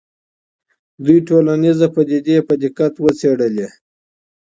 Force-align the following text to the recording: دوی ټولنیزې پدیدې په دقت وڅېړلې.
دوی 1.03 1.17
ټولنیزې 1.27 1.87
پدیدې 1.95 2.37
په 2.47 2.53
دقت 2.63 2.93
وڅېړلې. 3.03 3.67